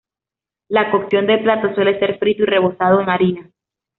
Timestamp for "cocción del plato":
0.89-1.75